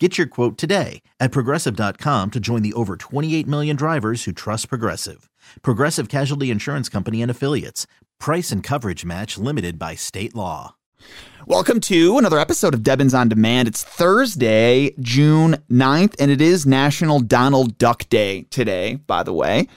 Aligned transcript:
Get 0.00 0.18
your 0.18 0.26
quote 0.26 0.58
today 0.58 1.02
at 1.20 1.30
progressive.com 1.30 2.32
to 2.32 2.40
join 2.40 2.62
the 2.62 2.72
over 2.72 2.96
28 2.96 3.46
million 3.46 3.76
drivers 3.76 4.24
who 4.24 4.32
trust 4.32 4.68
Progressive. 4.68 5.30
Progressive 5.62 6.08
Casualty 6.08 6.50
Insurance 6.50 6.88
Company 6.88 7.22
and 7.22 7.30
Affiliates. 7.30 7.86
Price 8.18 8.50
and 8.50 8.60
coverage 8.60 9.04
match 9.04 9.38
limited 9.38 9.78
by 9.78 9.94
state 9.94 10.34
law. 10.34 10.74
Welcome 11.46 11.78
to 11.82 12.18
another 12.18 12.40
episode 12.40 12.74
of 12.74 12.82
Debbins 12.82 13.16
on 13.16 13.28
Demand. 13.28 13.68
It's 13.68 13.84
Thursday, 13.84 14.96
June 14.98 15.58
9th, 15.70 16.16
and 16.18 16.28
it 16.28 16.40
is 16.40 16.66
National 16.66 17.20
Donald 17.20 17.78
Duck 17.78 18.08
Day 18.08 18.46
today, 18.50 18.96
by 18.96 19.22
the 19.22 19.32
way. 19.32 19.68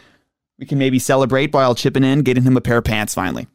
We 0.58 0.66
can 0.66 0.80
maybe 0.80 0.98
celebrate 0.98 1.54
while 1.54 1.76
chipping 1.76 2.04
in, 2.04 2.24
getting 2.24 2.44
him 2.44 2.58
a 2.58 2.62
pair 2.62 2.78
of 2.78 2.86
pants 2.86 3.14
finally. 3.14 3.46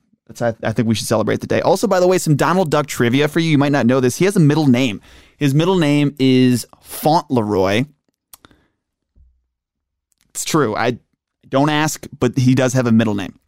I, 0.41 0.55
I 0.63 0.73
think 0.73 0.89
we 0.89 0.95
should 0.95 1.07
celebrate 1.07 1.41
the 1.41 1.47
day. 1.47 1.61
Also, 1.61 1.87
by 1.87 2.01
the 2.01 2.07
way, 2.07 2.17
some 2.19 2.37
Donald 2.37 2.71
Duck 2.71 2.87
trivia 2.87 3.29
for 3.29 3.41
you. 3.41 3.51
You 3.51 3.59
might 3.59 3.73
not 3.73 3.87
know 3.87 4.01
this. 4.01 4.17
He 4.17 4.25
has 4.25 4.37
a 4.37 4.41
middle 4.41 4.69
name. 4.69 5.01
His 5.37 5.55
middle 5.55 5.77
name 5.77 6.15
is 6.19 6.67
Fauntleroy. 6.81 7.85
It's 10.31 10.45
true. 10.45 10.75
I 10.75 10.99
don't 11.49 11.69
ask, 11.69 12.07
but 12.19 12.39
he 12.39 12.55
does 12.55 12.73
have 12.73 12.87
a 12.87 12.93
middle 12.93 13.15
name. 13.15 13.39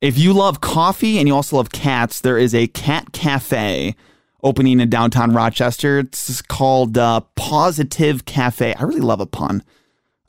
If 0.00 0.18
you 0.18 0.32
love 0.32 0.60
coffee 0.60 1.18
and 1.18 1.28
you 1.28 1.34
also 1.34 1.56
love 1.56 1.70
cats, 1.70 2.20
there 2.20 2.38
is 2.38 2.54
a 2.54 2.66
cat 2.68 3.12
cafe 3.12 3.94
opening 4.42 4.80
in 4.80 4.90
downtown 4.90 5.32
Rochester. 5.32 6.00
It's 6.00 6.42
called 6.42 6.98
uh, 6.98 7.20
Pawsitive 7.36 8.24
Cafe. 8.24 8.74
I 8.74 8.82
really 8.82 9.00
love 9.00 9.20
a 9.20 9.26
pun. 9.26 9.62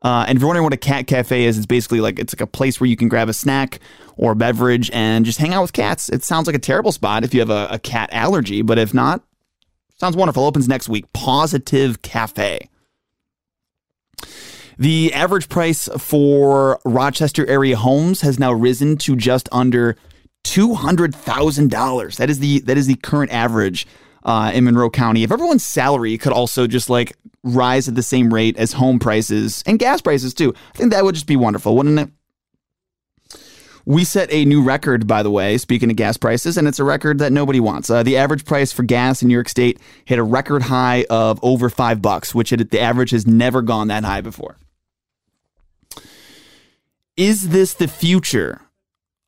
Uh, 0.04 0.26
and 0.28 0.36
if 0.36 0.42
you're 0.42 0.48
wondering 0.48 0.66
what 0.66 0.74
a 0.74 0.78
cat 0.78 1.08
cafe 1.08 1.46
is, 1.46 1.58
it's 1.58 1.66
basically 1.66 2.02
like 2.02 2.20
it's 2.20 2.36
like 2.36 2.42
a 2.42 2.48
place 2.48 2.80
where 2.80 2.90
you 2.90 2.98
can 2.98 3.08
grab 3.08 3.30
a 3.30 3.34
snack 3.34 3.80
or 4.18 4.34
a 4.34 4.36
beverage 4.36 4.92
and 4.92 5.26
just 5.26 5.40
hang 5.40 5.54
out 5.54 5.62
with 5.62 5.72
cats. 5.74 6.10
It 6.10 6.24
sounds 6.24 6.46
like 6.46 6.56
a 6.56 6.60
terrible 6.60 6.92
spot 6.92 7.24
if 7.24 7.34
you 7.34 7.40
have 7.40 7.50
a, 7.50 7.68
a 7.72 7.80
cat 7.80 8.10
allergy, 8.12 8.62
but 8.62 8.78
if 8.78 8.94
not, 8.94 9.24
sounds 9.96 10.18
wonderful. 10.18 10.44
Opens 10.44 10.68
next 10.68 10.90
week. 10.90 11.12
Pawsitive 11.14 12.02
Cafe. 12.02 12.70
The 14.78 15.14
average 15.14 15.48
price 15.50 15.88
for 15.98 16.80
Rochester 16.84 17.48
area 17.48 17.78
homes 17.78 18.22
has 18.22 18.40
now 18.40 18.52
risen 18.52 18.98
to 18.98 19.16
just 19.16 19.48
under 19.52 19.96
two 20.44 20.74
hundred 20.74 21.16
thousand 21.16 21.72
dollars. 21.72 22.18
That 22.18 22.30
is 22.30 22.40
the 22.40 22.60
that 22.62 22.78
is 22.78 22.88
the 22.88 22.96
current 22.96 23.32
average 23.32 23.88
uh, 24.26 24.52
in 24.54 24.66
Monroe 24.66 24.90
County. 24.90 25.24
If 25.24 25.32
everyone's 25.32 25.64
salary 25.64 26.18
could 26.18 26.34
also 26.34 26.68
just 26.68 26.90
like 26.90 27.16
rise 27.44 27.88
at 27.88 27.96
the 27.96 28.04
same 28.04 28.34
rate 28.34 28.58
as 28.58 28.74
home 28.74 29.00
prices 29.00 29.64
and 29.66 29.80
gas 29.80 30.02
prices 30.02 30.34
too, 30.34 30.54
I 30.74 30.78
think 30.78 30.92
that 30.92 31.04
would 31.04 31.16
just 31.16 31.28
be 31.28 31.36
wonderful, 31.36 31.76
wouldn't 31.76 32.00
it? 32.00 32.10
We 33.86 34.06
set 34.06 34.32
a 34.32 34.46
new 34.46 34.64
record, 34.64 35.08
by 35.08 35.24
the 35.24 35.30
way, 35.30 35.58
speaking 35.58 35.90
of 35.90 35.98
gas 35.98 36.16
prices, 36.16 36.58
and 36.58 36.70
it's 36.70 36.80
a 36.80 36.86
record 36.86 37.20
that 37.20 37.34
nobody 37.34 37.60
wants. 37.60 37.90
Uh, 37.90 38.02
the 38.02 38.16
average 38.16 38.46
price 38.46 38.72
for 38.72 38.84
gas 38.84 39.22
in 39.22 39.28
New 39.28 39.34
York 39.34 39.50
State 39.50 39.78
hit 40.06 40.20
a 40.20 40.24
record 40.24 40.64
high 40.64 41.06
of 41.10 41.38
over 41.44 41.70
five 41.70 42.02
bucks, 42.02 42.34
which 42.34 42.54
it, 42.54 42.72
the 42.72 42.80
average 42.80 43.12
has 43.12 43.28
never 43.28 43.62
gone 43.62 43.90
that 43.90 44.06
high 44.06 44.22
before. 44.22 44.58
Is 47.18 47.50
this 47.50 47.74
the 47.74 47.90
future 47.90 48.62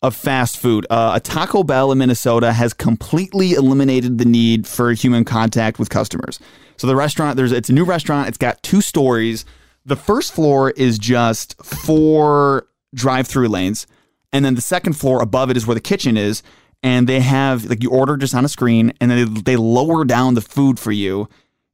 of 0.06 0.16
fast 0.16 0.58
food? 0.58 0.86
Uh, 0.90 1.14
a 1.16 1.20
Taco 1.20 1.64
Bell 1.64 1.92
in 1.92 1.98
Minnesota 1.98 2.54
has 2.54 2.74
completely 2.74 3.54
eliminated 3.54 4.18
the 4.18 4.26
need 4.26 4.68
for 4.68 4.92
human 4.94 5.26
contact 5.26 5.80
with 5.80 5.90
customers. 5.90 6.40
So 6.78 6.88
the 6.88 6.96
restaurant, 6.96 7.38
there's 7.38 7.52
it's 7.52 7.70
a 7.70 7.74
new 7.74 7.86
restaurant. 7.86 8.28
It's 8.28 8.38
got 8.38 8.62
two 8.64 8.82
stories. 8.82 9.46
The 9.86 9.96
first 9.96 10.34
floor 10.34 10.72
is 10.72 10.98
just 10.98 11.62
four 11.64 12.68
drive-through 12.94 13.50
lanes 13.50 13.88
and 14.36 14.44
then 14.44 14.56
the 14.56 14.62
second 14.62 14.94
floor 14.94 15.22
above 15.22 15.50
it 15.50 15.56
is 15.56 15.66
where 15.66 15.76
the 15.76 15.82
kitchen 15.82 16.18
is 16.18 16.44
and 16.84 17.08
they 17.08 17.22
have 17.22 17.66
like 17.66 17.82
you 17.82 17.90
order 17.90 18.18
just 18.18 18.36
on 18.36 18.44
a 18.44 18.50
screen 18.50 18.92
and 19.00 19.10
then 19.10 19.34
they, 19.34 19.42
they 19.42 19.56
lower 19.56 20.04
down 20.04 20.34
the 20.34 20.42
food 20.42 20.78
for 20.78 20.92
you 20.92 21.28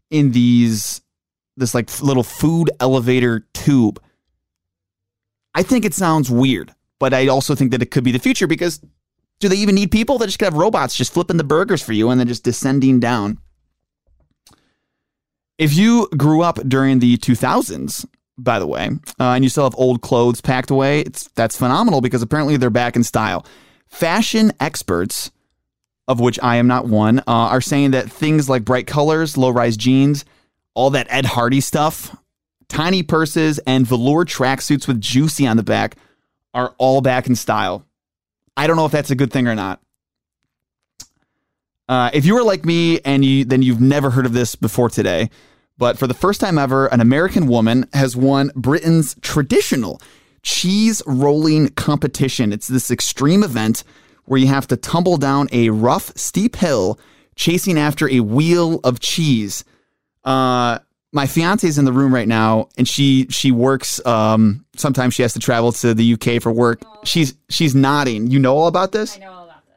in 0.10 0.32
these 0.32 1.02
this 1.58 1.74
like 1.74 2.02
little 2.02 2.24
food 2.24 2.70
elevator 2.80 3.48
tube 3.54 4.02
i 5.56 5.64
think 5.64 5.86
it 5.86 5.94
sounds 5.94 6.30
weird 6.30 6.74
but 7.02 7.14
i 7.14 7.28
also 7.28 7.54
think 7.54 7.72
that 7.72 7.82
it 7.82 7.92
could 7.92 8.06
be 8.06 8.14
the 8.14 8.20
future 8.20 8.48
because 8.48 8.80
do 9.40 9.50
they 9.50 9.58
even 9.58 9.76
need 9.76 9.92
people 9.92 10.18
they 10.18 10.26
just 10.26 10.40
could 10.40 10.46
have 10.46 10.54
robots 10.54 10.96
just 10.96 11.14
flipping 11.14 11.38
the 11.38 11.44
burgers 11.44 11.82
for 11.82 11.92
you 11.92 12.10
and 12.10 12.20
then 12.20 12.28
just 12.28 12.46
descending 12.46 13.00
down 13.02 13.38
if 15.58 15.76
you 15.76 16.08
grew 16.18 16.42
up 16.42 16.58
during 16.68 17.00
the 17.00 17.18
2000s 17.18 18.06
by 18.44 18.60
the 18.60 18.68
way, 18.68 18.90
uh, 19.20 19.34
and 19.34 19.44
you 19.44 19.50
still 19.50 19.66
have 19.66 19.76
old 19.78 20.02
clothes 20.02 20.42
packed 20.42 20.72
away, 20.72 21.02
it's 21.02 21.28
that's 21.36 21.58
phenomenal 21.58 22.02
because 22.02 22.22
apparently 22.22 22.58
they're 22.58 22.70
back 22.70 22.96
in 22.96 23.04
style. 23.04 23.46
Fashion 23.88 24.52
experts, 24.60 25.32
of 26.08 26.20
which 26.20 26.40
I 26.42 26.56
am 26.56 26.68
not 26.68 26.88
one, 26.88 27.20
uh, 27.20 27.24
are 27.28 27.62
saying 27.62 27.92
that 27.92 28.12
things 28.12 28.50
like 28.50 28.66
bright 28.66 28.88
colors, 28.88 29.38
low 29.38 29.50
rise 29.50 29.78
jeans, 29.78 30.26
all 30.74 30.90
that 30.92 31.08
Ed 31.10 31.26
Hardy 31.26 31.62
stuff, 31.62 32.16
tiny 32.68 33.04
purses, 33.04 33.60
and 33.60 33.86
velour 33.86 34.26
tracksuits 34.26 34.88
with 34.88 35.02
juicy 35.02 35.46
on 35.46 35.58
the 35.58 35.64
back 35.64 35.96
are 36.54 36.76
all 36.78 37.02
back 37.02 37.28
in 37.28 37.36
style. 37.36 37.86
I 38.58 38.68
don't 38.68 38.76
know 38.76 38.86
if 38.86 38.92
that's 38.92 39.12
a 39.12 39.16
good 39.16 39.32
thing 39.32 39.48
or 39.48 39.56
not. 39.56 39.82
Uh, 41.88 42.10
if 42.14 42.26
you 42.26 42.36
were 42.36 42.44
like 42.44 42.66
me 42.66 43.00
and 43.02 43.26
you 43.26 43.44
then 43.44 43.62
you've 43.62 43.82
never 43.82 44.10
heard 44.10 44.26
of 44.26 44.34
this 44.34 44.56
before 44.56 44.90
today, 44.90 45.30
but 45.78 45.98
for 45.98 46.08
the 46.08 46.14
first 46.14 46.40
time 46.40 46.58
ever, 46.58 46.88
an 46.88 47.02
American 47.02 47.48
woman 47.48 47.86
has 47.94 48.16
won 48.16 48.52
Britain's 48.56 49.16
traditional 49.22 50.02
cheese 50.44 51.02
rolling 51.06 51.70
competition. 51.70 52.54
It's 52.54 52.68
this 52.68 52.92
extreme 52.92 53.44
event 53.44 53.84
where 54.26 54.40
you 54.40 54.48
have 54.48 54.68
to 54.68 54.78
tumble 54.78 55.18
down 55.18 55.50
a 55.52 55.70
rough, 55.70 56.16
steep 56.16 56.56
hill 56.56 57.00
chasing 57.36 57.78
after 57.78 58.10
a 58.10 58.20
wheel 58.20 58.80
of 58.84 59.00
cheese. 59.00 59.66
Uh, 60.24 60.80
my 61.12 61.28
fiance 61.28 61.68
is 61.68 61.78
in 61.78 61.86
the 61.86 61.92
room 61.92 62.14
right 62.14 62.28
now, 62.28 62.70
and 62.78 62.88
she 62.88 63.28
she 63.30 63.52
works. 63.52 64.04
Um, 64.06 64.66
sometimes 64.76 65.14
she 65.14 65.22
has 65.24 65.34
to 65.34 65.40
travel 65.40 65.72
to 65.74 65.94
the 65.94 66.14
UK 66.14 66.42
for 66.42 66.52
work. 66.52 66.82
She's 67.04 67.36
she's 67.50 67.76
nodding. 67.76 68.28
You 68.28 68.40
know 68.40 68.58
all 68.58 68.68
about 68.68 68.92
this? 68.92 69.18
I 69.18 69.20
know 69.20 69.32
all 69.32 69.44
about 69.44 69.66
this. 69.66 69.76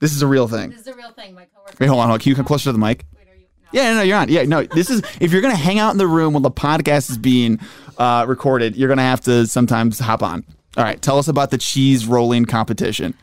This 0.00 0.12
is 0.12 0.22
a 0.22 0.26
real 0.26 0.48
thing. 0.48 0.70
This 0.70 0.80
is 0.80 0.86
a 0.88 0.94
real 0.94 1.10
thing. 1.10 1.34
My 1.34 1.46
coworker. 1.46 1.76
Wait, 1.80 1.86
hold 1.86 2.00
on, 2.00 2.08
hold 2.08 2.14
on. 2.14 2.20
Can 2.20 2.30
you 2.30 2.36
come 2.36 2.44
closer 2.44 2.64
to 2.64 2.72
the 2.72 2.78
mic? 2.78 3.04
Wait, 3.16 3.26
are 3.28 3.34
you? 3.34 3.46
No. 3.62 3.68
Yeah, 3.72 3.94
no, 3.94 4.02
you're 4.02 4.18
on. 4.18 4.28
Yeah, 4.28 4.42
no, 4.42 4.64
this 4.64 4.90
is 4.90 5.02
if 5.20 5.32
you're 5.32 5.42
gonna 5.42 5.56
hang 5.56 5.78
out 5.78 5.92
in 5.92 5.98
the 5.98 6.06
room 6.06 6.34
while 6.34 6.42
the 6.42 6.50
podcast 6.50 7.10
is 7.10 7.18
being 7.18 7.58
uh, 7.96 8.26
recorded, 8.28 8.76
you're 8.76 8.88
gonna 8.88 9.02
have 9.02 9.22
to 9.22 9.46
sometimes 9.46 9.98
hop 9.98 10.22
on. 10.22 10.44
All 10.76 10.84
right, 10.84 11.00
tell 11.00 11.18
us 11.18 11.28
about 11.28 11.50
the 11.50 11.58
cheese 11.58 12.06
rolling 12.06 12.44
competition. 12.44 13.14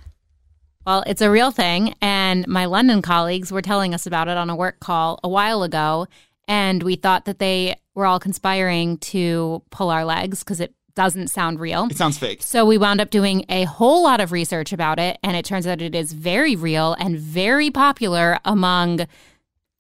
Well, 0.87 1.03
it's 1.05 1.21
a 1.21 1.29
real 1.29 1.51
thing, 1.51 1.93
and 2.01 2.45
my 2.47 2.65
London 2.65 3.01
colleagues 3.01 3.51
were 3.51 3.61
telling 3.61 3.93
us 3.93 4.05
about 4.05 4.27
it 4.27 4.37
on 4.37 4.49
a 4.49 4.55
work 4.55 4.79
call 4.79 5.19
a 5.23 5.29
while 5.29 5.63
ago, 5.63 6.07
and 6.47 6.83
we 6.83 6.95
thought 6.95 7.25
that 7.25 7.39
they 7.39 7.75
were 7.95 8.05
all 8.05 8.19
conspiring 8.19 8.97
to 8.97 9.61
pull 9.69 9.89
our 9.89 10.05
legs 10.05 10.39
because 10.39 10.59
it 10.59 10.73
doesn't 10.95 11.27
sound 11.27 11.59
real. 11.59 11.87
It 11.89 11.97
sounds 11.97 12.17
fake. 12.17 12.43
So 12.43 12.65
we 12.65 12.77
wound 12.77 13.01
up 13.01 13.09
doing 13.09 13.45
a 13.49 13.63
whole 13.63 14.03
lot 14.03 14.21
of 14.21 14.31
research 14.31 14.71
about 14.71 14.99
it, 14.99 15.17
and 15.23 15.35
it 15.35 15.45
turns 15.45 15.65
out 15.65 15.81
it 15.81 15.95
is 15.95 16.13
very 16.13 16.55
real 16.55 16.93
and 16.99 17.17
very 17.17 17.71
popular 17.71 18.39
among 18.45 19.07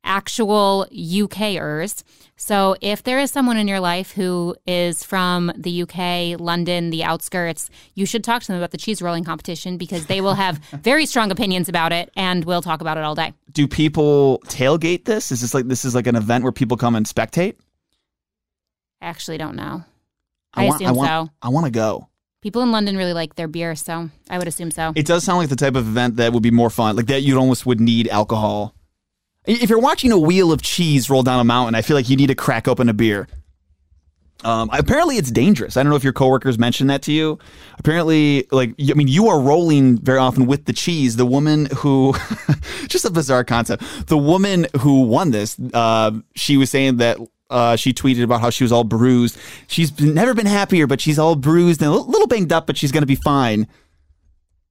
actual 0.03 0.87
UKers. 0.91 2.03
So 2.35 2.75
if 2.81 3.03
there 3.03 3.19
is 3.19 3.31
someone 3.31 3.57
in 3.57 3.67
your 3.67 3.79
life 3.79 4.11
who 4.11 4.55
is 4.65 5.03
from 5.03 5.51
the 5.55 5.83
UK, 5.83 6.39
London, 6.39 6.89
the 6.89 7.03
outskirts, 7.03 7.69
you 7.95 8.05
should 8.05 8.23
talk 8.23 8.41
to 8.41 8.47
them 8.47 8.57
about 8.57 8.71
the 8.71 8.77
cheese 8.77 9.01
rolling 9.01 9.23
competition 9.23 9.77
because 9.77 10.07
they 10.07 10.19
will 10.19 10.33
have 10.33 10.57
very 10.71 11.05
strong 11.05 11.31
opinions 11.31 11.69
about 11.69 11.91
it 11.93 12.11
and 12.15 12.43
we'll 12.45 12.61
talk 12.61 12.81
about 12.81 12.97
it 12.97 13.03
all 13.03 13.15
day. 13.15 13.33
Do 13.51 13.67
people 13.67 14.41
tailgate 14.47 15.05
this? 15.05 15.31
Is 15.31 15.41
this 15.41 15.53
like 15.53 15.67
this 15.67 15.85
is 15.85 15.95
like 15.95 16.07
an 16.07 16.15
event 16.15 16.43
where 16.43 16.51
people 16.51 16.75
come 16.77 16.95
and 16.95 17.05
spectate? 17.05 17.55
I 19.01 19.05
actually 19.05 19.37
don't 19.37 19.55
know. 19.55 19.83
I, 20.53 20.65
want, 20.65 20.75
assume 20.75 20.87
I 20.87 20.91
want, 20.91 21.09
so. 21.09 21.33
I 21.41 21.49
want 21.49 21.65
to 21.65 21.71
go. 21.71 22.07
People 22.41 22.61
in 22.61 22.71
London 22.71 22.97
really 22.97 23.13
like 23.13 23.35
their 23.35 23.47
beer, 23.47 23.75
so 23.75 24.09
I 24.29 24.37
would 24.37 24.47
assume 24.47 24.69
so. 24.69 24.91
It 24.95 25.05
does 25.05 25.23
sound 25.23 25.39
like 25.39 25.49
the 25.49 25.55
type 25.55 25.75
of 25.75 25.87
event 25.87 26.17
that 26.17 26.33
would 26.33 26.43
be 26.43 26.51
more 26.51 26.69
fun. 26.69 26.95
Like 26.95 27.07
that, 27.07 27.21
you'd 27.21 27.37
almost 27.37 27.65
would 27.65 27.79
need 27.79 28.07
alcohol. 28.09 28.75
If 29.45 29.69
you're 29.69 29.79
watching 29.79 30.11
a 30.11 30.17
wheel 30.17 30.51
of 30.51 30.61
cheese 30.61 31.09
roll 31.09 31.23
down 31.23 31.39
a 31.39 31.43
mountain, 31.43 31.75
I 31.75 31.81
feel 31.81 31.95
like 31.95 32.09
you 32.09 32.15
need 32.15 32.27
to 32.27 32.35
crack 32.35 32.67
open 32.67 32.87
a 32.89 32.93
beer. 32.93 33.27
Um, 34.43 34.69
apparently, 34.73 35.17
it's 35.17 35.31
dangerous. 35.31 35.77
I 35.77 35.83
don't 35.83 35.89
know 35.89 35.95
if 35.95 36.03
your 36.03 36.13
coworkers 36.13 36.59
mentioned 36.59 36.89
that 36.89 37.01
to 37.03 37.11
you. 37.11 37.39
Apparently, 37.79 38.45
like 38.51 38.75
I 38.79 38.93
mean, 38.93 39.07
you 39.07 39.27
are 39.27 39.39
rolling 39.39 39.97
very 39.97 40.19
often 40.19 40.45
with 40.47 40.65
the 40.65 40.73
cheese. 40.73 41.15
The 41.15 41.25
woman 41.25 41.67
who, 41.77 42.13
just 42.87 43.05
a 43.05 43.09
bizarre 43.09 43.43
concept. 43.43 43.83
The 44.07 44.17
woman 44.17 44.67
who 44.79 45.03
won 45.03 45.31
this, 45.31 45.57
uh, 45.73 46.11
she 46.35 46.57
was 46.57 46.69
saying 46.69 46.97
that 46.97 47.17
uh, 47.49 47.75
she 47.75 47.93
tweeted 47.93 48.23
about 48.23 48.41
how 48.41 48.49
she 48.49 48.63
was 48.63 48.71
all 48.71 48.83
bruised. 48.83 49.37
She's 49.67 49.97
never 50.01 50.33
been 50.33 50.45
happier, 50.45 50.87
but 50.87 50.99
she's 50.99 51.19
all 51.19 51.35
bruised 51.35 51.81
and 51.81 51.91
a 51.91 51.95
little 51.95 52.27
banged 52.27 52.51
up, 52.51 52.67
but 52.67 52.77
she's 52.77 52.91
going 52.91 53.03
to 53.03 53.07
be 53.07 53.15
fine. 53.15 53.67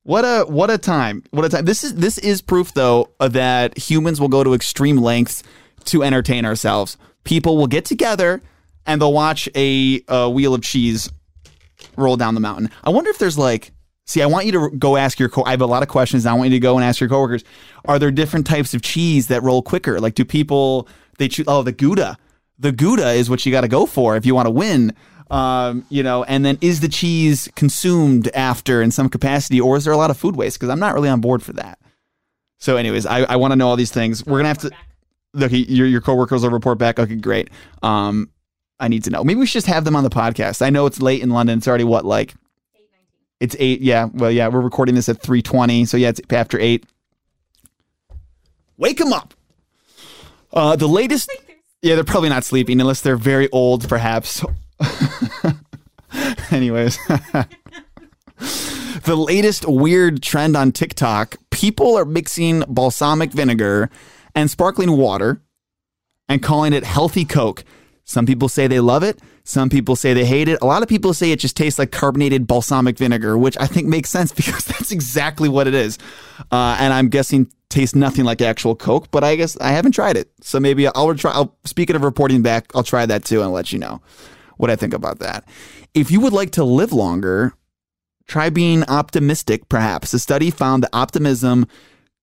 What 0.04 0.25
a 0.25 0.44
what 0.44 0.70
a 0.70 0.78
time. 0.78 1.22
What 1.31 1.44
a 1.44 1.49
time. 1.49 1.64
This 1.64 1.84
is 1.84 1.94
this 1.94 2.19
is 2.19 2.43
proof 2.43 2.75
though 2.75 3.10
uh, 3.20 3.28
that 3.28 3.78
humans 3.78 4.20
will 4.20 4.28
go 4.28 4.43
to 4.43 4.54
extreme 4.54 4.96
lengths 4.96 5.43
to 5.84 6.02
entertain 6.02 6.44
ourselves. 6.44 6.96
People 7.25 7.56
will 7.56 7.69
get 7.69 7.84
together 7.84 8.43
and 8.84 9.00
they'll 9.00 9.12
watch 9.12 9.49
a, 9.54 10.02
a 10.08 10.28
wheel 10.28 10.54
of 10.54 10.62
cheese 10.62 11.08
roll 11.96 12.16
down 12.16 12.34
the 12.34 12.40
mountain. 12.40 12.70
I 12.82 12.90
wonder 12.90 13.10
if 13.10 13.19
there's 13.19 13.38
like 13.38 13.72
See, 14.04 14.20
I 14.20 14.26
want 14.26 14.46
you 14.46 14.52
to 14.52 14.70
go 14.76 14.96
ask 14.96 15.20
your 15.20 15.28
co- 15.28 15.44
I 15.44 15.52
have 15.52 15.60
a 15.60 15.66
lot 15.66 15.82
of 15.82 15.88
questions. 15.88 16.26
I 16.26 16.32
want 16.32 16.50
you 16.50 16.56
to 16.56 16.60
go 16.60 16.76
and 16.76 16.84
ask 16.84 17.00
your 17.00 17.08
coworkers. 17.08 17.44
Are 17.84 18.00
there 18.00 18.10
different 18.10 18.46
types 18.46 18.75
of 18.75 18.82
cheese 18.82 19.28
that 19.28 19.43
roll 19.43 19.62
quicker? 19.62 20.00
Like 20.00 20.14
do 20.14 20.25
people 20.25 20.88
they 21.19 21.28
choose 21.28 21.46
oh 21.49 21.62
the 21.62 21.72
Gouda. 21.72 22.19
The 22.58 22.72
Gouda 22.72 23.10
is 23.10 23.31
what 23.31 23.46
you 23.46 23.52
got 23.52 23.62
to 23.62 23.69
go 23.69 23.87
for 23.87 24.16
if 24.16 24.26
you 24.26 24.34
want 24.34 24.46
to 24.46 24.50
win. 24.50 24.94
Um, 25.32 25.87
you 25.88 26.02
know, 26.02 26.25
and 26.25 26.44
then 26.44 26.58
is 26.61 26.81
the 26.81 26.88
cheese 26.88 27.49
consumed 27.56 28.29
after 28.34 28.82
in 28.82 28.90
some 28.90 29.08
capacity, 29.08 29.62
or 29.62 29.79
is 29.79 29.84
there 29.84 29.93
a 29.94 29.96
lot 29.96 30.11
of 30.11 30.19
food 30.19 30.37
waste? 30.37 30.58
Because 30.58 30.69
I'm 30.69 30.79
not 30.79 30.94
really 30.94 31.08
on 31.08 31.23
board 31.23 31.43
for 31.43 31.55
that. 31.55 31.79
So, 32.58 32.76
anyways, 32.76 33.06
I, 33.06 33.23
I 33.23 33.37
want 33.37 33.52
to 33.52 33.56
know 33.56 33.67
all 33.67 33.76
these 33.76 33.90
things. 33.90 34.26
We're 34.26 34.38
gonna 34.38 34.49
have 34.49 34.58
to. 34.58 34.70
Look, 35.32 35.50
your 35.52 35.87
your 35.87 36.02
coworkers 36.02 36.43
will 36.43 36.50
report 36.50 36.76
back. 36.76 36.99
Okay, 36.99 37.17
great. 37.17 37.49
Um, 37.82 38.29
I 38.79 38.88
need 38.88 39.05
to 39.05 39.11
know. 39.11 39.25
Maybe 39.25 39.40
we 39.40 39.46
should 39.46 39.64
just 39.64 39.69
have 39.69 39.84
them 39.84 39.96
on 39.96 40.05
the 40.05 40.11
podcast. 40.11 40.61
I 40.61 40.69
know 40.69 40.84
it's 40.84 41.00
late 41.00 41.23
in 41.23 41.31
London. 41.31 41.58
It's 41.58 41.67
already 41.67 41.85
what 41.85 42.05
like. 42.05 42.35
It's 43.40 43.56
eight. 43.58 43.81
Yeah. 43.81 44.11
Well, 44.12 44.31
yeah. 44.31 44.49
We're 44.49 44.61
recording 44.61 44.94
this 44.94 45.08
at 45.08 45.23
three 45.23 45.40
twenty. 45.40 45.87
So 45.87 45.96
yeah, 45.96 46.11
it's 46.11 46.20
after 46.31 46.61
eight. 46.61 46.85
Wake 48.76 48.99
them 48.99 49.14
up. 49.14 49.32
Uh, 50.52 50.76
the 50.76 50.88
latest. 50.88 51.32
Yeah, 51.81 51.94
they're 51.94 52.05
probably 52.05 52.28
not 52.28 52.44
sleeping 52.44 52.81
unless 52.82 53.00
they're 53.00 53.17
very 53.17 53.49
old, 53.50 53.88
perhaps. 53.88 54.44
Anyways, 56.50 56.99
the 59.05 59.17
latest 59.17 59.67
weird 59.67 60.23
trend 60.23 60.56
on 60.56 60.73
TikTok 60.73 61.37
people 61.50 61.96
are 61.96 62.05
mixing 62.05 62.64
balsamic 62.69 63.31
vinegar 63.32 63.88
and 64.34 64.50
sparkling 64.50 64.96
water 64.96 65.40
and 66.29 66.43
calling 66.43 66.73
it 66.73 66.84
healthy 66.84 67.25
Coke. 67.25 67.64
Some 68.05 68.26
people 68.26 68.49
say 68.49 68.67
they 68.67 68.81
love 68.81 69.02
it. 69.02 69.20
Some 69.44 69.69
people 69.70 69.96
say 69.96 70.12
they 70.12 70.25
hate 70.25 70.49
it. 70.49 70.58
A 70.61 70.67
lot 70.67 70.82
of 70.82 70.88
people 70.88 71.14
say 71.14 71.31
it 71.31 71.38
just 71.38 71.56
tastes 71.56 71.78
like 71.78 71.93
carbonated 71.93 72.46
balsamic 72.46 72.99
vinegar, 72.99 73.38
which 73.38 73.56
I 73.58 73.67
think 73.67 73.87
makes 73.87 74.11
sense 74.11 74.32
because 74.37 74.64
that's 74.64 74.90
exactly 74.90 75.49
what 75.49 75.67
it 75.67 75.75
is. 75.75 75.99
Uh, 76.50 76.76
and 76.78 76.93
I'm 76.93 77.08
guessing 77.08 77.50
tastes 77.69 77.94
nothing 77.94 78.25
like 78.25 78.43
actual 78.43 78.75
Coke, 78.76 79.11
but 79.11 79.25
I 79.25 79.37
guess 79.37 79.56
I 79.58 79.70
haven't 79.70 79.93
tried 79.93 80.17
it. 80.17 80.31
So 80.40 80.61
maybe 80.61 80.87
I'll 80.88 81.14
try. 81.14 81.32
I'll, 81.32 81.56
speaking 81.64 81.96
of 81.96 82.02
reporting 82.02 82.43
back, 82.43 82.70
I'll 82.75 82.82
try 82.82 83.06
that 83.06 83.25
too 83.25 83.43
and 83.43 83.52
let 83.52 83.73
you 83.73 83.78
know 83.78 84.00
what 84.56 84.70
I 84.70 84.76
think 84.76 84.94
about 84.94 85.19
that. 85.20 85.44
If 85.94 86.10
you 86.10 86.20
would 86.20 86.32
like 86.32 86.52
to 86.52 86.64
live 86.64 86.93
longer, 86.93 87.54
try 88.26 88.50
being 88.50 88.84
optimistic, 88.84 89.69
perhaps. 89.69 90.12
A 90.14 90.19
study 90.19 90.50
found 90.50 90.82
that 90.82 90.90
optimism 90.93 91.66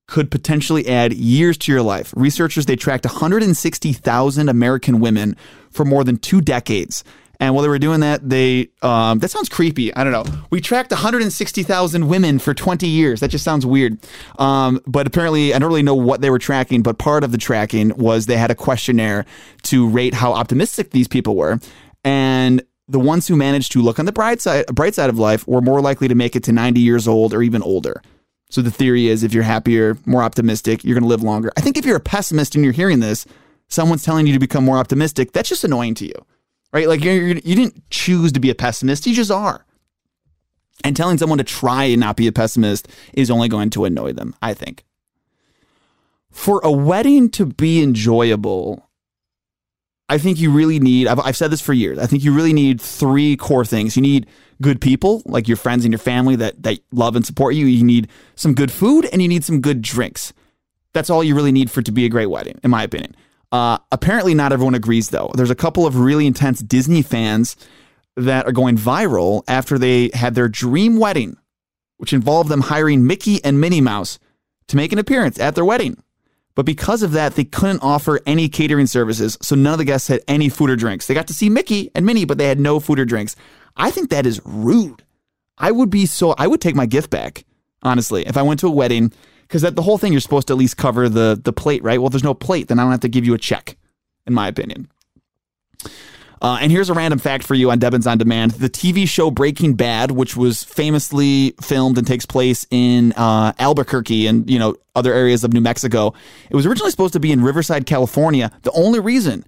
could 0.07 0.31
potentially 0.31 0.87
add 0.87 1.13
years 1.13 1.57
to 1.59 1.71
your 1.71 1.83
life. 1.83 2.13
Researchers 2.17 2.65
they 2.65 2.75
tracked 2.75 3.05
160,000 3.05 4.49
American 4.49 4.99
women 4.99 5.35
for 5.69 5.85
more 5.85 6.03
than 6.03 6.17
2 6.17 6.41
decades. 6.41 7.03
And 7.41 7.55
while 7.55 7.61
they 7.61 7.69
were 7.69 7.79
doing 7.79 8.01
that, 8.01 8.27
they 8.27 8.69
um, 8.81 9.19
that 9.19 9.31
sounds 9.31 9.47
creepy. 9.47 9.95
I 9.95 10.03
don't 10.03 10.11
know. 10.11 10.25
We 10.49 10.59
tracked 10.59 10.91
160,000 10.91 12.07
women 12.09 12.37
for 12.37 12.53
20 12.53 12.85
years. 12.85 13.21
That 13.21 13.29
just 13.29 13.45
sounds 13.45 13.65
weird. 13.65 13.97
Um, 14.37 14.81
but 14.85 15.07
apparently, 15.07 15.53
I 15.53 15.59
don't 15.59 15.69
really 15.69 15.83
know 15.83 15.95
what 15.95 16.19
they 16.19 16.29
were 16.29 16.39
tracking. 16.39 16.81
But 16.81 16.97
part 16.97 17.23
of 17.23 17.31
the 17.31 17.37
tracking 17.37 17.95
was 17.95 18.25
they 18.25 18.35
had 18.35 18.51
a 18.51 18.55
questionnaire 18.55 19.25
to 19.63 19.87
rate 19.87 20.15
how 20.15 20.33
optimistic 20.33 20.91
these 20.91 21.07
people 21.07 21.37
were, 21.37 21.59
and 22.03 22.63
the 22.87 22.99
ones 22.99 23.27
who 23.27 23.35
managed 23.35 23.71
to 23.73 23.81
look 23.81 23.99
on 23.99 24.05
the 24.05 24.11
bright 24.11 24.41
side, 24.41 24.65
bright 24.67 24.95
side 24.95 25.09
of 25.09 25.19
life 25.19 25.47
were 25.47 25.61
more 25.61 25.79
likely 25.79 26.07
to 26.07 26.15
make 26.15 26.35
it 26.35 26.43
to 26.43 26.51
90 26.51 26.79
years 26.79 27.07
old 27.07 27.33
or 27.33 27.43
even 27.43 27.61
older. 27.61 28.01
So 28.49 28.63
the 28.63 28.71
theory 28.71 29.07
is 29.07 29.23
if 29.23 29.31
you're 29.31 29.43
happier, 29.43 29.97
more 30.05 30.23
optimistic, 30.23 30.83
you're 30.83 30.95
going 30.95 31.03
to 31.03 31.09
live 31.09 31.21
longer. 31.21 31.51
I 31.55 31.61
think 31.61 31.77
if 31.77 31.85
you're 31.85 31.97
a 31.97 32.01
pessimist 32.01 32.55
and 32.55 32.63
you're 32.63 32.73
hearing 32.73 32.99
this, 32.99 33.27
someone's 33.67 34.03
telling 34.03 34.25
you 34.25 34.33
to 34.33 34.39
become 34.39 34.65
more 34.65 34.77
optimistic, 34.77 35.31
that's 35.31 35.49
just 35.49 35.63
annoying 35.63 35.93
to 35.95 36.05
you, 36.05 36.25
right? 36.73 36.87
Like 36.87 37.03
you're, 37.03 37.13
you're, 37.13 37.37
you 37.37 37.55
did 37.55 37.75
not 37.75 37.89
choose 37.91 38.31
to 38.31 38.39
be 38.39 38.49
a 38.49 38.55
pessimist, 38.55 39.05
you 39.05 39.13
just 39.13 39.29
are. 39.29 39.65
And 40.83 40.95
telling 40.95 41.19
someone 41.19 41.37
to 41.37 41.43
try 41.43 41.83
and 41.85 41.99
not 41.99 42.17
be 42.17 42.25
a 42.25 42.31
pessimist 42.31 42.87
is 43.13 43.29
only 43.29 43.49
going 43.49 43.69
to 43.71 43.85
annoy 43.85 44.13
them, 44.13 44.33
I 44.41 44.55
think. 44.55 44.83
For 46.31 46.59
a 46.63 46.71
wedding 46.71 47.29
to 47.31 47.45
be 47.45 47.83
enjoyable, 47.83 48.88
I 50.09 50.17
think 50.17 50.39
you 50.39 50.51
really 50.51 50.79
need, 50.79 51.07
I've, 51.07 51.19
I've 51.19 51.37
said 51.37 51.51
this 51.51 51.61
for 51.61 51.73
years, 51.73 51.99
I 51.99 52.07
think 52.07 52.23
you 52.23 52.33
really 52.33 52.53
need 52.53 52.81
three 52.81 53.37
core 53.37 53.63
things. 53.63 53.95
You 53.95 54.01
need 54.01 54.27
good 54.61 54.81
people, 54.81 55.21
like 55.25 55.47
your 55.47 55.57
friends 55.57 55.85
and 55.85 55.91
your 55.91 55.99
family 55.99 56.35
that, 56.37 56.61
that 56.63 56.79
love 56.91 57.15
and 57.15 57.25
support 57.25 57.53
you. 57.53 57.67
You 57.67 57.83
need 57.83 58.09
some 58.35 58.55
good 58.55 58.71
food 58.71 59.07
and 59.11 59.21
you 59.21 59.27
need 59.27 59.45
some 59.45 59.61
good 59.61 59.81
drinks. 59.81 60.33
That's 60.93 61.09
all 61.09 61.23
you 61.23 61.35
really 61.35 61.51
need 61.51 61.69
for 61.69 61.81
it 61.81 61.85
to 61.85 61.91
be 61.91 62.05
a 62.05 62.09
great 62.09 62.25
wedding, 62.25 62.59
in 62.63 62.71
my 62.71 62.83
opinion. 62.83 63.15
Uh, 63.51 63.77
apparently, 63.91 64.33
not 64.33 64.51
everyone 64.51 64.75
agrees, 64.75 65.09
though. 65.09 65.31
There's 65.35 65.49
a 65.49 65.55
couple 65.55 65.85
of 65.85 65.97
really 65.97 66.25
intense 66.25 66.59
Disney 66.59 67.01
fans 67.01 67.55
that 68.15 68.45
are 68.47 68.51
going 68.51 68.77
viral 68.77 69.43
after 69.47 69.77
they 69.77 70.09
had 70.13 70.35
their 70.35 70.49
dream 70.49 70.97
wedding, 70.97 71.37
which 71.97 72.13
involved 72.13 72.49
them 72.49 72.61
hiring 72.61 73.05
Mickey 73.05 73.43
and 73.43 73.61
Minnie 73.61 73.81
Mouse 73.81 74.19
to 74.67 74.75
make 74.75 74.91
an 74.91 74.99
appearance 74.99 75.39
at 75.39 75.55
their 75.55 75.65
wedding. 75.65 76.01
But 76.55 76.65
because 76.65 77.03
of 77.03 77.13
that, 77.13 77.35
they 77.35 77.45
couldn't 77.45 77.81
offer 77.81 78.19
any 78.25 78.49
catering 78.49 78.87
services, 78.87 79.37
so 79.41 79.55
none 79.55 79.73
of 79.73 79.79
the 79.79 79.85
guests 79.85 80.07
had 80.07 80.21
any 80.27 80.49
food 80.49 80.69
or 80.69 80.75
drinks. 80.75 81.07
They 81.07 81.13
got 81.13 81.27
to 81.27 81.33
see 81.33 81.49
Mickey 81.49 81.89
and 81.95 82.05
Minnie, 82.05 82.25
but 82.25 82.37
they 82.37 82.47
had 82.47 82.59
no 82.59 82.79
food 82.79 82.99
or 82.99 83.05
drinks. 83.05 83.35
I 83.77 83.91
think 83.91 84.09
that 84.09 84.25
is 84.25 84.41
rude. 84.43 85.03
I 85.57 85.71
would 85.71 85.89
be 85.89 86.05
so 86.05 86.35
I 86.37 86.47
would 86.47 86.61
take 86.61 86.75
my 86.75 86.85
gift 86.85 87.09
back, 87.09 87.45
honestly, 87.83 88.25
if 88.25 88.37
I 88.37 88.41
went 88.41 88.59
to 88.61 88.67
a 88.67 88.71
wedding 88.71 89.13
because 89.49 89.63
that 89.63 89.75
the 89.75 89.81
whole 89.81 89.97
thing 89.97 90.11
you're 90.11 90.21
supposed 90.21 90.47
to 90.47 90.53
at 90.53 90.59
least 90.59 90.77
cover 90.77 91.09
the 91.09 91.39
the 91.41 91.53
plate, 91.53 91.83
right? 91.83 91.99
Well, 91.99 92.07
if 92.07 92.13
there's 92.13 92.23
no 92.23 92.33
plate, 92.33 92.67
then 92.67 92.79
I 92.79 92.83
don't 92.83 92.91
have 92.91 92.99
to 93.01 93.09
give 93.09 93.25
you 93.25 93.33
a 93.33 93.37
check, 93.37 93.77
in 94.25 94.33
my 94.33 94.47
opinion. 94.47 94.89
Uh, 96.41 96.57
and 96.61 96.71
here's 96.71 96.89
a 96.89 96.93
random 96.93 97.19
fact 97.19 97.43
for 97.43 97.53
you 97.53 97.71
on 97.71 97.79
Debbins 97.79 98.09
on 98.09 98.17
Demand: 98.17 98.51
the 98.51 98.69
TV 98.69 99.07
show 99.07 99.29
Breaking 99.29 99.73
Bad, 99.73 100.11
which 100.11 100.37
was 100.37 100.63
famously 100.63 101.53
filmed 101.61 101.97
and 101.97 102.07
takes 102.07 102.25
place 102.25 102.65
in 102.71 103.13
uh, 103.13 103.53
Albuquerque 103.59 104.27
and 104.27 104.49
you 104.49 104.59
know 104.59 104.75
other 104.95 105.13
areas 105.13 105.43
of 105.43 105.53
New 105.53 105.61
Mexico, 105.61 106.13
it 106.49 106.55
was 106.55 106.65
originally 106.65 106.91
supposed 106.91 107.13
to 107.13 107.19
be 107.19 107.31
in 107.31 107.43
Riverside, 107.43 107.85
California. 107.85 108.51
The 108.63 108.71
only 108.71 108.99
reason 108.99 109.45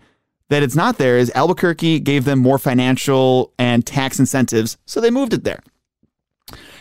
that 0.50 0.64
it's 0.64 0.76
not 0.76 0.98
there 0.98 1.18
is 1.18 1.32
Albuquerque 1.34 2.00
gave 2.00 2.26
them 2.26 2.40
more 2.40 2.58
financial 2.58 3.54
and 3.58 3.86
tax 3.86 4.20
incentives, 4.20 4.78
so 4.86 5.00
they 5.00 5.10
moved 5.10 5.34
it 5.34 5.44
there. 5.44 5.62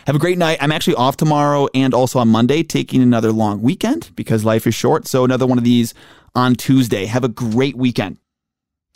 Have 0.07 0.15
a 0.15 0.19
great 0.19 0.37
night. 0.37 0.57
I'm 0.59 0.71
actually 0.71 0.95
off 0.95 1.15
tomorrow 1.15 1.67
and 1.73 1.93
also 1.93 2.19
on 2.19 2.27
Monday, 2.27 2.63
taking 2.63 3.01
another 3.01 3.31
long 3.31 3.61
weekend 3.61 4.11
because 4.15 4.43
life 4.43 4.65
is 4.65 4.73
short. 4.73 5.07
So, 5.07 5.23
another 5.23 5.45
one 5.45 5.57
of 5.57 5.63
these 5.63 5.93
on 6.33 6.55
Tuesday. 6.55 7.05
Have 7.05 7.23
a 7.23 7.29
great 7.29 7.75
weekend. 7.75 8.17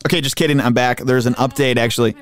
Okay, 0.05 0.21
just 0.21 0.35
kidding. 0.35 0.59
I'm 0.59 0.73
back. 0.73 0.99
There's 0.99 1.25
an 1.25 1.33
update 1.35 1.77
actually. 1.77 2.15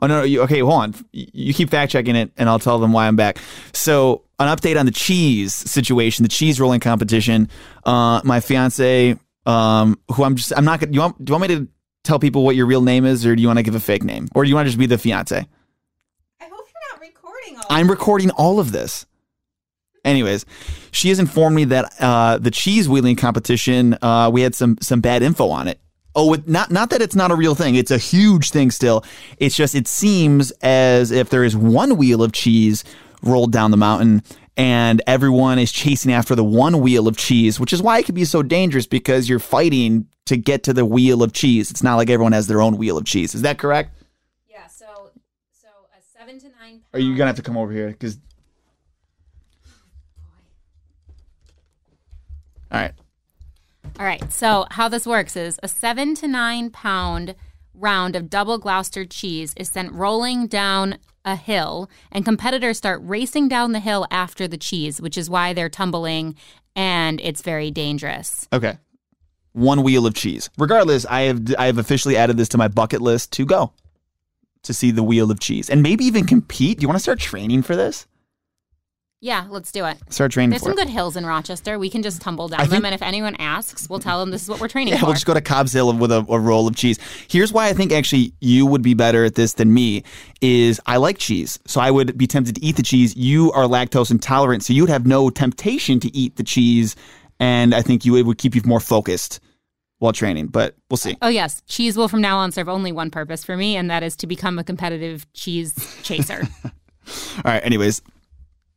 Oh, 0.00 0.06
no, 0.06 0.18
no 0.18 0.22
you, 0.22 0.42
okay, 0.42 0.60
hold 0.60 0.74
on. 0.74 0.94
You 1.12 1.52
keep 1.52 1.70
fact 1.70 1.92
checking 1.92 2.14
it 2.16 2.30
and 2.36 2.48
I'll 2.48 2.58
tell 2.58 2.78
them 2.78 2.92
why 2.92 3.08
I'm 3.08 3.16
back. 3.16 3.38
So, 3.72 4.22
an 4.38 4.54
update 4.54 4.78
on 4.78 4.86
the 4.86 4.92
cheese 4.92 5.52
situation, 5.52 6.22
the 6.22 6.28
cheese 6.28 6.60
rolling 6.60 6.80
competition. 6.80 7.48
Uh, 7.84 8.20
my 8.24 8.38
fiance, 8.38 9.16
um, 9.46 9.98
who 10.12 10.22
I'm 10.22 10.36
just, 10.36 10.52
I'm 10.56 10.64
not 10.64 10.78
gonna, 10.78 10.92
you 10.92 11.00
want, 11.00 11.24
do 11.24 11.30
you 11.30 11.38
want 11.38 11.50
me 11.50 11.56
to 11.56 11.68
tell 12.04 12.18
people 12.20 12.44
what 12.44 12.54
your 12.54 12.66
real 12.66 12.82
name 12.82 13.04
is, 13.04 13.26
or 13.26 13.34
do 13.34 13.42
you 13.42 13.48
want 13.48 13.58
to 13.58 13.62
give 13.62 13.74
a 13.74 13.80
fake 13.80 14.04
name, 14.04 14.28
or 14.34 14.44
do 14.44 14.48
you 14.48 14.54
want 14.54 14.66
to 14.66 14.70
just 14.70 14.78
be 14.78 14.86
the 14.86 14.98
fiance? 14.98 15.36
I 15.36 16.44
hope 16.44 16.50
you're 16.50 16.92
not 16.92 17.00
recording 17.00 17.56
all. 17.56 17.64
I'm 17.68 17.90
recording 17.90 18.30
all 18.30 18.60
of 18.60 18.70
this. 18.72 19.06
Anyways, 20.04 20.46
she 20.92 21.08
has 21.08 21.18
informed 21.18 21.56
me 21.56 21.64
that 21.64 21.92
uh, 22.00 22.38
the 22.38 22.50
cheese 22.50 22.88
wheeling 22.88 23.16
competition, 23.16 23.98
uh, 24.00 24.30
we 24.32 24.42
had 24.42 24.54
some 24.54 24.78
some 24.80 25.00
bad 25.00 25.22
info 25.22 25.48
on 25.48 25.66
it. 25.66 25.80
Oh, 26.14 26.32
it, 26.32 26.48
not 26.48 26.70
not 26.70 26.90
that 26.90 27.02
it's 27.02 27.14
not 27.14 27.30
a 27.30 27.36
real 27.36 27.54
thing. 27.54 27.74
It's 27.74 27.90
a 27.90 27.98
huge 27.98 28.50
thing 28.50 28.70
still. 28.70 29.04
It's 29.38 29.54
just 29.54 29.74
it 29.74 29.86
seems 29.86 30.50
as 30.62 31.10
if 31.10 31.30
there 31.30 31.44
is 31.44 31.56
one 31.56 31.96
wheel 31.96 32.22
of 32.22 32.32
cheese 32.32 32.82
rolled 33.22 33.52
down 33.52 33.70
the 33.70 33.76
mountain 33.76 34.22
and 34.56 35.00
everyone 35.06 35.58
is 35.60 35.70
chasing 35.70 36.12
after 36.12 36.34
the 36.34 36.42
one 36.42 36.80
wheel 36.80 37.06
of 37.06 37.16
cheese, 37.16 37.60
which 37.60 37.72
is 37.72 37.80
why 37.80 37.98
it 38.00 38.06
can 38.06 38.16
be 38.16 38.24
so 38.24 38.42
dangerous 38.42 38.86
because 38.86 39.28
you're 39.28 39.38
fighting 39.38 40.08
to 40.26 40.36
get 40.36 40.64
to 40.64 40.72
the 40.72 40.84
wheel 40.84 41.22
of 41.22 41.32
cheese. 41.32 41.70
It's 41.70 41.82
not 41.82 41.94
like 41.94 42.10
everyone 42.10 42.32
has 42.32 42.48
their 42.48 42.60
own 42.60 42.76
wheel 42.76 42.98
of 42.98 43.04
cheese. 43.04 43.36
Is 43.36 43.42
that 43.42 43.58
correct? 43.58 43.96
Yeah. 44.50 44.66
So, 44.66 45.10
so 45.52 45.68
a 45.96 46.02
seven 46.02 46.40
to 46.40 46.46
nine. 46.46 46.80
Pound, 46.80 46.82
Are 46.92 46.98
you 46.98 47.14
gonna 47.14 47.28
have 47.28 47.36
to 47.36 47.42
come 47.42 47.56
over 47.56 47.72
here? 47.72 47.88
Because. 47.88 48.18
Oh, 49.64 49.70
All 52.72 52.80
right. 52.80 52.92
All 53.98 54.04
right. 54.04 54.32
So 54.32 54.66
how 54.70 54.88
this 54.88 55.06
works 55.06 55.36
is 55.36 55.58
a 55.62 55.68
seven 55.68 56.14
to 56.16 56.28
nine 56.28 56.70
pound 56.70 57.34
round 57.74 58.16
of 58.16 58.30
double 58.30 58.58
Gloucester 58.58 59.04
cheese 59.04 59.54
is 59.56 59.68
sent 59.68 59.92
rolling 59.92 60.46
down 60.46 60.98
a 61.24 61.36
hill, 61.36 61.90
and 62.10 62.24
competitors 62.24 62.78
start 62.78 63.00
racing 63.04 63.48
down 63.48 63.72
the 63.72 63.80
hill 63.80 64.06
after 64.10 64.48
the 64.48 64.56
cheese, 64.56 65.00
which 65.00 65.18
is 65.18 65.28
why 65.28 65.52
they're 65.52 65.68
tumbling 65.68 66.34
and 66.74 67.20
it's 67.22 67.42
very 67.42 67.70
dangerous. 67.70 68.48
Okay 68.52 68.78
one 69.58 69.82
wheel 69.82 70.06
of 70.06 70.14
cheese. 70.14 70.50
Regardless, 70.56 71.04
I 71.06 71.22
have 71.22 71.54
I 71.58 71.66
have 71.66 71.78
officially 71.78 72.16
added 72.16 72.36
this 72.36 72.48
to 72.50 72.58
my 72.58 72.68
bucket 72.68 73.00
list 73.00 73.32
to 73.32 73.44
go 73.44 73.72
to 74.62 74.74
see 74.74 74.90
the 74.90 75.02
wheel 75.02 75.30
of 75.30 75.40
cheese 75.40 75.68
and 75.68 75.82
maybe 75.82 76.04
even 76.04 76.26
compete. 76.26 76.78
Do 76.78 76.82
you 76.82 76.88
want 76.88 76.96
to 76.96 77.02
start 77.02 77.18
training 77.18 77.62
for 77.62 77.76
this? 77.76 78.06
Yeah, 79.20 79.46
let's 79.50 79.72
do 79.72 79.84
it. 79.84 79.98
Start 80.10 80.30
training 80.30 80.50
There's 80.50 80.62
some 80.62 80.72
it. 80.72 80.76
good 80.76 80.88
hills 80.88 81.16
in 81.16 81.26
Rochester. 81.26 81.76
We 81.76 81.90
can 81.90 82.04
just 82.04 82.20
tumble 82.22 82.46
down 82.46 82.60
I 82.60 82.64
them, 82.64 82.70
think- 82.70 82.84
and 82.84 82.94
if 82.94 83.02
anyone 83.02 83.34
asks, 83.40 83.90
we'll 83.90 83.98
tell 83.98 84.20
them 84.20 84.30
this 84.30 84.42
is 84.44 84.48
what 84.48 84.60
we're 84.60 84.68
training 84.68 84.92
Yeah, 84.94 85.00
for. 85.00 85.06
we'll 85.06 85.14
just 85.14 85.26
go 85.26 85.34
to 85.34 85.40
Cobb's 85.40 85.72
Hill 85.72 85.92
with 85.94 86.12
a, 86.12 86.24
a 86.28 86.38
roll 86.38 86.68
of 86.68 86.76
cheese. 86.76 87.00
Here's 87.28 87.52
why 87.52 87.66
I 87.68 87.72
think 87.72 87.90
actually 87.90 88.32
you 88.40 88.64
would 88.64 88.80
be 88.82 88.94
better 88.94 89.24
at 89.24 89.34
this 89.34 89.54
than 89.54 89.74
me 89.74 90.04
is 90.40 90.80
I 90.86 90.98
like 90.98 91.18
cheese. 91.18 91.58
So 91.66 91.80
I 91.80 91.90
would 91.90 92.16
be 92.16 92.28
tempted 92.28 92.54
to 92.56 92.64
eat 92.64 92.76
the 92.76 92.82
cheese. 92.84 93.16
You 93.16 93.50
are 93.52 93.64
lactose 93.64 94.12
intolerant, 94.12 94.62
so 94.62 94.72
you'd 94.72 94.88
have 94.88 95.04
no 95.04 95.30
temptation 95.30 95.98
to 96.00 96.16
eat 96.16 96.36
the 96.36 96.44
cheese. 96.44 96.94
And 97.40 97.74
I 97.74 97.82
think 97.82 98.04
you 98.04 98.14
it 98.16 98.22
would 98.24 98.38
keep 98.38 98.54
you 98.54 98.62
more 98.64 98.78
focused 98.80 99.40
while 99.98 100.12
training. 100.12 100.46
But 100.46 100.76
we'll 100.90 100.96
see. 100.96 101.16
Oh 101.22 101.28
yes, 101.28 101.60
cheese 101.66 101.96
will 101.96 102.06
from 102.08 102.20
now 102.20 102.38
on 102.38 102.52
serve 102.52 102.68
only 102.68 102.92
one 102.92 103.10
purpose 103.10 103.42
for 103.44 103.56
me, 103.56 103.74
and 103.76 103.90
that 103.90 104.04
is 104.04 104.14
to 104.16 104.28
become 104.28 104.60
a 104.60 104.64
competitive 104.64 105.26
cheese 105.32 105.74
chaser. 106.04 106.46
All 106.64 107.42
right, 107.44 107.64
anyways, 107.64 108.00